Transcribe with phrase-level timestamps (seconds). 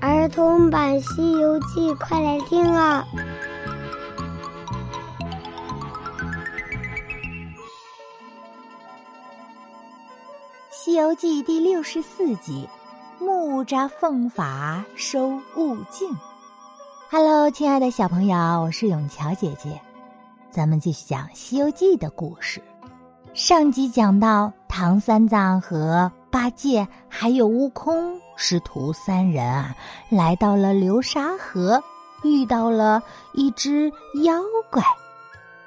[0.00, 3.04] 儿童版《西游记》，快来听啊！
[10.70, 12.68] 《西游记》第六十四集：
[13.18, 16.08] 木吒奉法收悟净。
[17.10, 19.80] Hello，亲爱的小朋友，我是永桥姐姐，
[20.48, 22.62] 咱们继续讲《西游记》的故事。
[23.34, 29.74] 上集讲到，唐三藏和八戒还有悟空师徒三人啊，
[30.10, 31.82] 来到了流沙河，
[32.22, 33.90] 遇到了一只
[34.24, 34.82] 妖怪。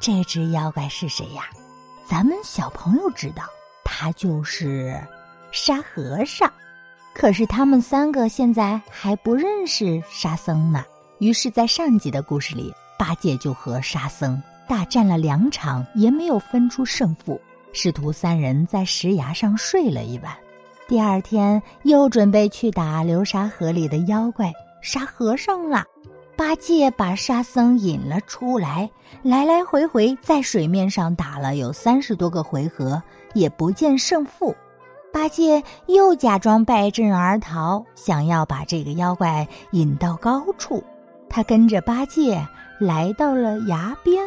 [0.00, 1.44] 这只妖怪是谁呀？
[2.08, 3.42] 咱们小朋友知道，
[3.84, 4.96] 他就是
[5.50, 6.50] 沙和尚。
[7.14, 10.84] 可是他们三个现在还不认识沙僧呢。
[11.18, 17.40] 于是，在上集的故事里，八戒就和沙僧大战了两场，也没有分出胜负。
[17.72, 20.36] 师徒三人在石崖上睡了一晚，
[20.86, 24.52] 第二天又准备去打流沙河里的妖怪
[24.82, 25.84] 沙和尚了。
[26.36, 28.90] 八戒把沙僧引了出来，
[29.22, 33.02] 来来回回在水面上打了有三十多个回合，
[33.34, 34.54] 也不见胜负。
[35.12, 40.82] 八戒又假装败阵而逃，想要把这个妖怪引到高处。
[41.30, 42.44] 他跟着八戒
[42.78, 44.22] 来到了崖边，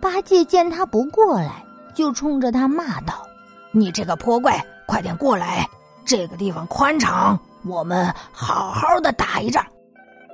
[0.00, 3.26] 八戒见他不过来，就冲着他骂道
[3.70, 5.66] ：“你这个泼怪，快点过来！
[6.04, 9.64] 这个地方宽敞，我们好好的打一仗。”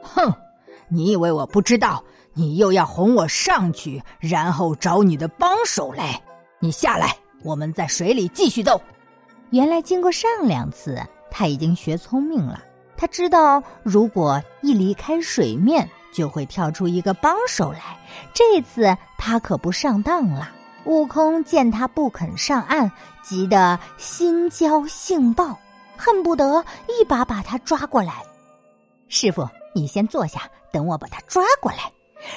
[0.03, 0.33] 哼。
[0.93, 2.03] 你以为我不知道？
[2.35, 6.21] 你又要哄我上去，然后找你的帮手来。
[6.59, 8.81] 你下来，我们在水里继续斗。
[9.51, 12.61] 原来经过上两次，他已经学聪明了。
[12.97, 17.97] 他知道，如果一离开水面，就会跳出一个帮手来。
[18.34, 20.51] 这次他可不上当了。
[20.84, 22.91] 悟空见他不肯上岸，
[23.23, 25.56] 急得心焦性暴，
[25.97, 28.22] 恨不得一把把他抓过来。
[29.09, 29.48] 师傅。
[29.72, 31.92] 你先坐下，等我把他抓过来。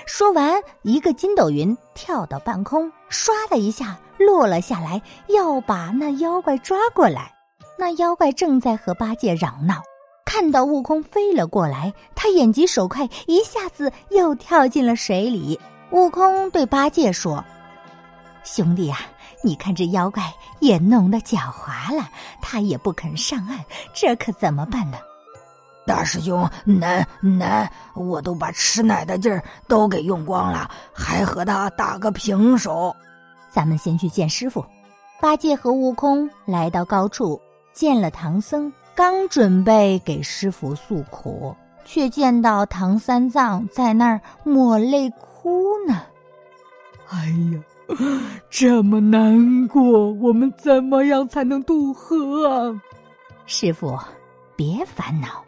[0.06, 7.34] 说完，一个筋斗云跳到半空，唰的一下落了下来，要把那妖怪抓过来。
[7.76, 9.82] 那妖怪正在和八戒嚷闹，
[10.24, 15.60] 看到悟空飞了过来，他眼疾手快，一下子又跳进了水里。
[15.90, 17.44] 悟空对八戒说
[18.44, 19.00] ：“兄弟啊，
[19.42, 20.24] 你看这妖怪
[20.60, 22.10] 也弄得狡猾了，
[22.42, 23.60] 他也不肯上岸，
[23.94, 24.98] 这可怎么办呢？”
[25.86, 32.96] 大师兄，难难，我都把吃奶的劲儿都给用光了，还和他打个平手。
[33.52, 34.66] 咱们先去见师傅。
[35.20, 37.42] 八戒和悟空来到高处，
[37.74, 46.02] 见了唐僧，刚准备给师傅诉苦，却见到唐三藏在那儿抹泪哭呢。
[47.10, 47.60] 哎呀，
[48.50, 52.82] 这么难过，我们怎么样才能渡河啊？
[53.46, 53.98] 师傅，
[54.56, 55.44] 别烦恼。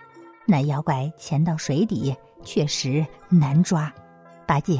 [0.46, 3.92] 那妖怪潜到水底，确实难抓。
[4.46, 4.80] 八戒，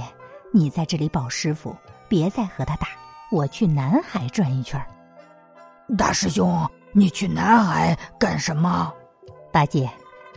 [0.52, 1.76] 你在这里保师傅，
[2.08, 2.88] 别再和他打。
[3.32, 4.80] 我去南海转一圈。
[5.98, 8.94] 大师兄，你去南海干什么？
[9.52, 9.90] 八戒，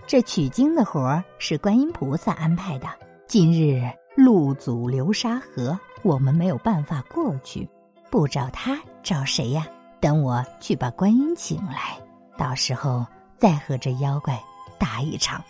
[0.06, 2.86] 这取经的活是观音菩萨安排的。
[3.26, 3.82] 今日
[4.16, 7.68] 路阻流沙河，我们没有办法过去，
[8.10, 9.66] 不找他找谁呀？
[10.00, 11.98] 等我去把观音请来，
[12.36, 13.04] 到时候
[13.36, 14.38] 再和这妖怪。
[14.78, 15.42] 打一场，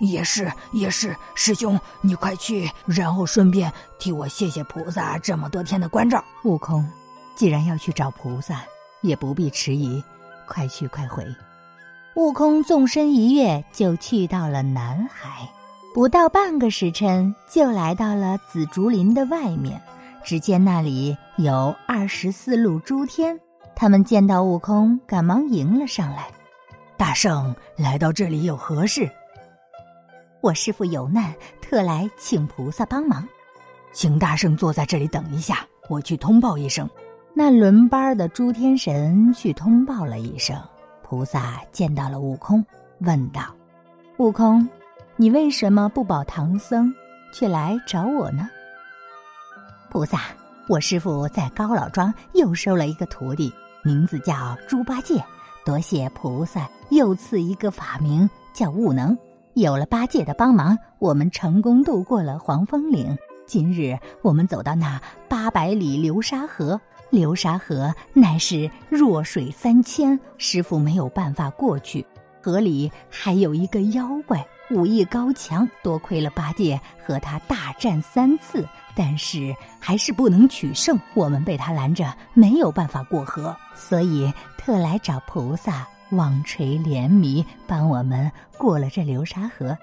[0.00, 6.24] 也是也是，师兄你快去，然后顺便替我谢谢菩萨这么多天的关照。
[6.44, 6.82] 悟空，
[7.36, 8.62] 既然要去找菩萨，
[9.02, 10.02] 也不必迟疑，
[10.46, 11.26] 快去快回。
[12.14, 15.46] 悟空纵身一跃，就去到了南海，
[15.94, 19.80] 不到半个时辰，就来到了紫竹林的外面。
[20.24, 23.38] 只见那里有二十四路诸天，
[23.76, 26.26] 他们见到悟空，赶忙迎了上来。
[26.96, 29.08] 大圣来到这里有何事？
[30.40, 33.24] 我师父有难，特来请菩萨帮忙，
[33.92, 36.90] 请大圣坐在这里等一下，我去通报一声。
[37.32, 40.60] 那轮班的诸天神去通报了一声，
[41.04, 42.66] 菩萨见到了悟空，
[42.98, 43.42] 问道
[44.18, 44.68] ：“悟空，
[45.16, 46.92] 你为什么不保唐僧，
[47.32, 48.48] 却来找我呢？”
[49.88, 50.22] 菩萨，
[50.66, 53.52] 我师父在高老庄又收了一个徒弟，
[53.82, 55.22] 名字叫猪八戒。
[55.64, 59.16] 多谢菩萨又赐一个法名叫悟能，
[59.54, 63.16] 有了八戒的帮忙，我们成功渡过了黄风岭。
[63.46, 72.04] 今日我们走到那八百里流沙河，流沙河乃是弱水三千，师傅没有办法过去。
[72.44, 81.00] 河里还有一个妖怪，武艺高强，多亏了八戒和他大战三次，但是还是不能取胜。
[81.14, 89.74] 我们被他拦着，没有办法过河，所以特来找菩萨望垂怜悯，帮我们过了这流沙河。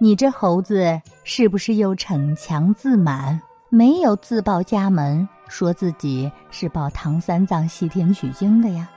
[0.00, 8.90] 你这猴子是不是又逞强自满，没有自报家门，说自己是报唐三藏西天取经的呀？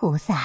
[0.00, 0.38] 菩萨，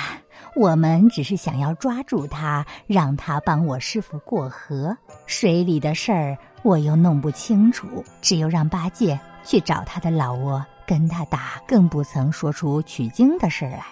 [0.56, 4.98] 我们只是想要抓住他，让他帮我师傅过河。
[5.28, 13.86] 水里的事儿我又弄不清楚，只有让八戒去找他的老窝跟他打，更不曾说出取经的事儿来。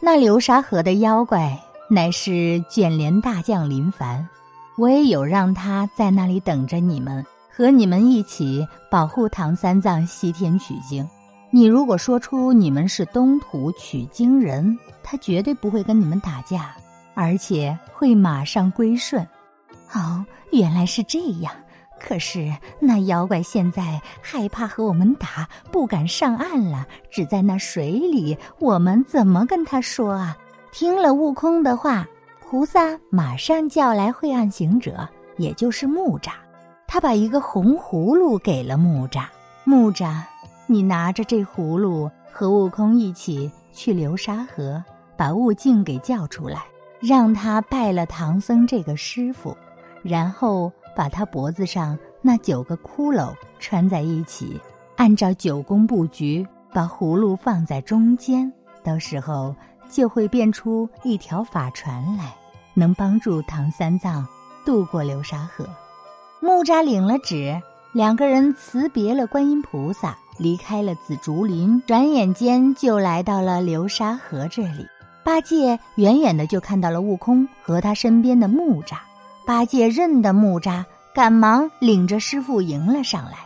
[0.00, 1.60] 那流沙河的妖怪
[1.90, 4.26] 乃是卷帘大将林凡，
[4.78, 7.22] 我也有让他在那里等着你们，
[7.54, 11.06] 和你们一起保护唐三藏西天取经。
[11.54, 16.74] 你如果说出你们是东土取经人，他绝对不会跟你们打架，
[17.14, 19.24] 而且会马上归顺。
[19.92, 21.52] 哦，原来是这样。
[22.00, 28.36] 可是那妖怪现在害怕和我们打，不敢上岸了，只在那水里。
[28.58, 30.36] 我们怎么跟他说啊？
[30.72, 32.04] 听了悟空的话，
[32.40, 36.32] 菩萨马上叫来晦暗行者，也就是木吒。
[36.88, 39.26] 他把一个红葫芦给了木吒，
[39.62, 40.20] 木吒。
[40.66, 44.82] 你拿着这葫芦和悟空一起去流沙河，
[45.16, 46.64] 把悟净给叫出来，
[47.00, 49.56] 让他拜了唐僧这个师傅，
[50.02, 54.60] 然后把他脖子上那九个骷髅穿在一起，
[54.96, 58.50] 按照九宫布局，把葫芦放在中间，
[58.82, 59.54] 到时候
[59.88, 62.34] 就会变出一条法船来，
[62.72, 64.26] 能帮助唐三藏
[64.64, 65.68] 渡过流沙河。
[66.40, 67.60] 木吒领了旨，
[67.92, 70.16] 两个人辞别了观音菩萨。
[70.38, 74.86] 离开了紫竹林，转眼间就来到了流沙河这里。
[75.22, 78.96] 八戒远远的就看到了悟空和他身边的木吒。
[79.46, 80.84] 八戒认得木吒，
[81.14, 83.38] 赶忙领着师傅迎了上来。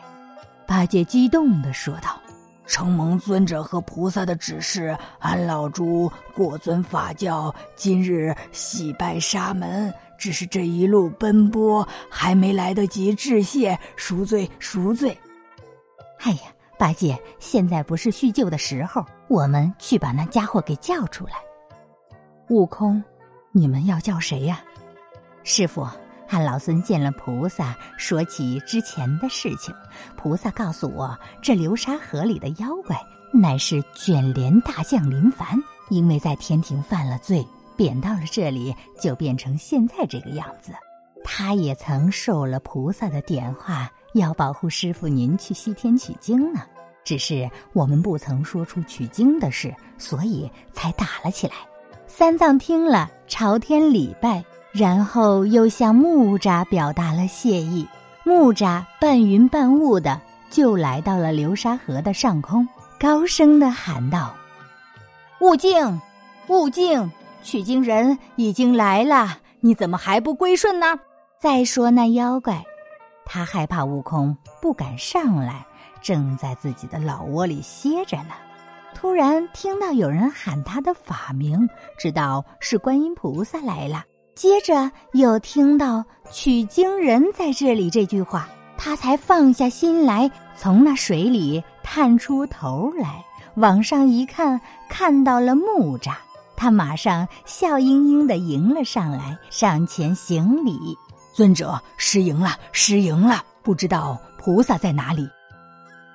[0.66, 2.18] 八戒激动的说道
[2.66, 9.92] ：“承蒙尊者和菩萨的指示，俺老猪过尊法教，今日喜拜沙门。
[10.18, 15.16] 只是这一路奔波，还没来得及致谢，赎罪赎罪。”
[16.22, 16.40] 哎呀！
[16.78, 21.32] 八戒，现在不是叙旧的时候，我们去把那家伙给叫出来。
[22.50, 23.02] 悟空，
[23.50, 24.62] 你们要叫谁呀？
[25.42, 25.86] 师傅，
[26.28, 29.74] 俺老孙见了菩萨，说起之前的事情。
[30.16, 32.96] 菩萨告诉我，这流沙河里的妖怪
[33.32, 35.48] 乃是卷帘大将林凡，
[35.90, 37.44] 因为在天庭犯了罪，
[37.76, 40.72] 贬到了这里，就变成现在这个样子。
[41.24, 43.90] 他也曾受了菩萨的点化。
[44.18, 46.60] 要保护师傅您去西天取经呢，
[47.04, 51.54] 只是我们不曾说出取经的事，所以才打了起来。
[52.06, 57.86] 三藏听了，朝天礼拜，然后又向木吒表达了谢意。
[58.24, 62.66] 木吒半云半雾的就来到了流沙河的上空，
[63.00, 64.34] 高声的喊道
[65.40, 66.00] ：“悟净，
[66.48, 67.10] 悟净，
[67.42, 70.98] 取经人已经来了，你怎么还不归顺呢？
[71.40, 72.62] 再说那妖怪。”
[73.28, 75.64] 他害怕悟空不敢上来，
[76.00, 78.30] 正在自己的老窝里歇着呢。
[78.94, 84.02] 突然听到有人喊他的法名，知道是观音菩萨来了。
[84.34, 93.24] 接着又听到“取经人在这里”这句话，他才放下心来，从那水里探出头来，
[93.56, 96.14] 往上一看，看到了木吒。
[96.56, 100.96] 他马上笑盈盈的迎了上来，上前行礼。
[101.38, 103.44] 尊者失迎了，失迎了！
[103.62, 105.30] 不知道菩萨在哪里？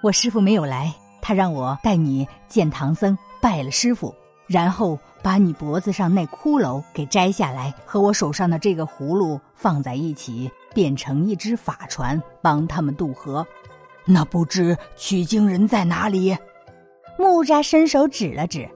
[0.01, 4.13] 我师傅没有来，他让我带你见唐僧，拜了师傅，
[4.48, 13.48] 然后把你脖子上那骷髅给摘下来，和我手上的这个葫芦放在一起，变成一只法船，帮他们渡河。
[14.03, 16.38] 那不知取经人在哪里？
[17.18, 18.70] 木吒伸手指了指，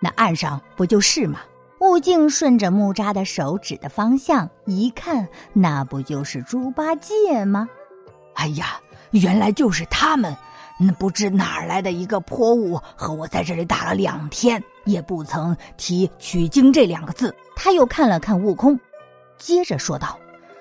[0.00, 1.38] 那岸上不就是吗？
[1.80, 7.66] 悟净顺着木吒的手指的方向一看，那不就是猪八戒吗？
[8.34, 8.78] 哎呀，
[9.12, 10.36] 原来就是他们！
[10.78, 17.34] 那不知哪儿来的一个泼物，和我在这里打了两天，也不曾提取经这两个字。
[17.56, 18.78] 他又看了看悟空，
[19.38, 20.18] 接着说道：“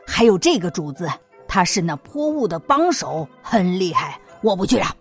[0.08, 1.10] 还有这个主子，
[1.48, 4.96] 他是那泼物的帮手，很厉害，我不去了。”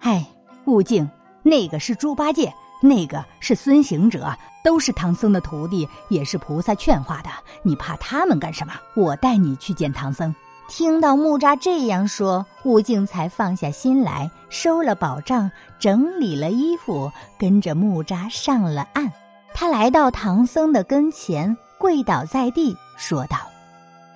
[0.00, 0.26] 哎，
[0.66, 1.10] 悟净，
[1.42, 2.52] 那个是猪八戒。
[2.80, 4.32] 那个是孙行者，
[4.62, 7.30] 都是唐僧的徒弟，也是菩萨劝化的。
[7.62, 8.72] 你怕他们干什么？
[8.94, 10.34] 我带你去见唐僧。
[10.68, 19.10] 听到木吒这样说，悟净才放下心来，收了宝杖，整理了衣服，跟着木吒上了岸。
[19.54, 23.38] 他来到唐僧的跟前，跪倒在地，说道：“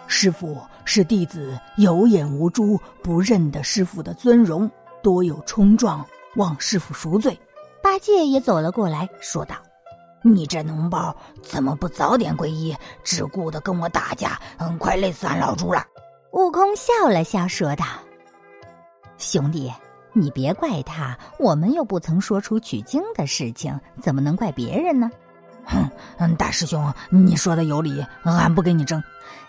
[0.07, 4.71] 师傅是弟子有眼无珠，不认得师傅的尊容，
[5.03, 6.05] 多有冲撞，
[6.37, 7.37] 望师傅赎罪。”
[7.83, 9.57] 八戒也走了过来，说道
[10.23, 14.39] ：“你这脓包怎么不早点皈依，只顾得跟我打架？
[14.59, 15.85] 嗯，快累死俺老猪了！
[16.33, 17.85] 悟空笑了笑，说道
[19.19, 19.71] ：“兄弟，
[20.13, 25.11] 你别怪他，我们又不曾说出取经的事情，怎么能怪别人呢？”
[26.19, 29.03] 哼，大师兄，你说的有理，俺不跟你争。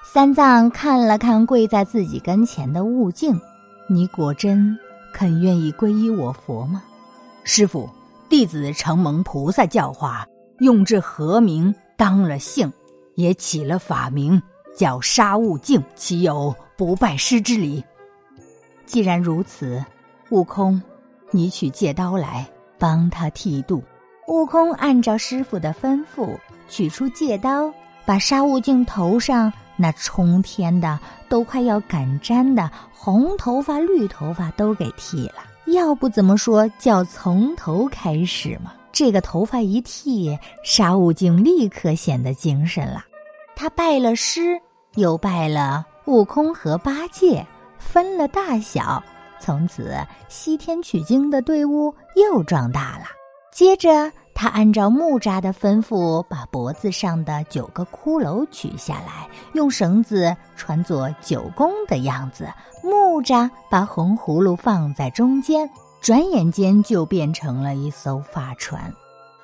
[0.04, 3.40] 三藏看了看跪在自己跟前的悟净，
[3.88, 4.78] 你果真
[5.14, 6.84] 肯愿意皈依我佛吗？
[7.44, 7.90] 师傅，
[8.34, 10.26] 弟子承蒙菩萨教化，
[10.58, 12.74] 用这和名当了姓，
[13.14, 14.42] 也起了法名，
[14.76, 17.84] 叫沙悟净，岂有不拜师之理？
[18.88, 19.86] 既然如此，
[20.32, 20.82] 悟空，
[21.30, 22.50] 你取戒刀来，
[22.80, 23.84] 帮他剃度。
[24.28, 26.36] 悟空按照师傅的吩咐，
[26.68, 27.72] 取出戒刀，
[28.04, 31.00] 把沙悟净头上那冲天的、
[31.30, 35.53] 都快要赶粘的红头发、绿头发都给剃了。
[35.66, 38.74] 要不怎么说叫从头开始嘛？
[38.92, 43.04] 这个头发一剃，沙悟净立刻显得精神了。
[43.56, 44.60] 他拜了师，
[44.96, 47.46] 又拜了悟空和八戒，
[47.80, 49.02] 分了大小，
[49.40, 49.96] 从此
[50.28, 53.06] 西天取经的队伍又壮大了。
[53.52, 62.48] 接着，他按照木吒的吩咐，把脖子上的九个骷髅取下来，用绳子穿作九宫的样子。
[62.84, 65.70] 木吒把红葫芦放在中间，
[66.02, 68.94] 转眼间就变成了一艘法船。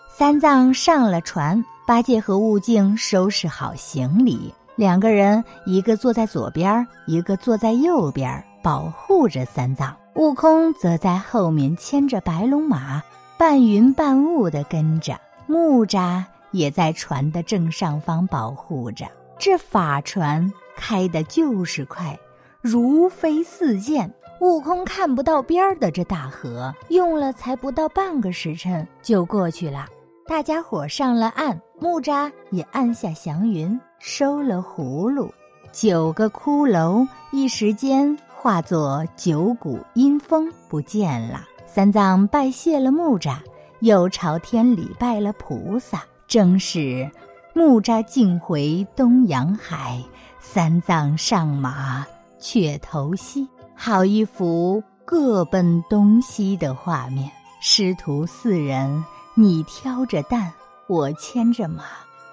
[0.10, 9.96] 三藏上了船，八戒和悟净收拾好行李，两个人一个坐在左边，一个坐在右边，保护着三藏。
[10.16, 13.02] 悟空则在后面牵着白龙马。
[13.38, 15.18] 半云半雾的跟着，
[15.48, 19.06] 木吒也在船的正上方保护着。
[19.38, 22.20] 这法船开的就是快，
[22.62, 24.14] 如飞似箭。
[24.42, 29.86] 悟空看不到边儿的这大河，用了才不到半个时辰就过去了。
[30.26, 35.30] 大家伙上了岸，木吒也按下祥云，收了葫芦。
[35.74, 41.42] 九个骷髅一时间化作九股阴风不见了。
[41.68, 43.40] 三藏拜谢了木吒，
[43.82, 46.02] 又朝天礼拜了菩萨。
[46.28, 47.12] 正是
[47.54, 50.02] 木吒径回东洋海，
[50.40, 52.08] 三藏上马
[52.40, 53.48] 却头西。
[53.76, 57.32] 好一幅各奔东西的画面。
[57.62, 59.04] 师徒四人，
[59.36, 60.52] 你挑着担，
[60.88, 61.84] 我牵着马，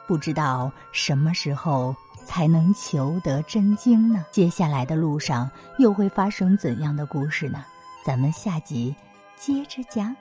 [0.07, 1.95] 不知道什么时候
[2.25, 4.25] 才能求得真经呢？
[4.31, 7.65] 接下来的路上又会发生怎样的故事呢？
[8.05, 8.95] 咱们下集。
[9.37, 10.15] 接着讲。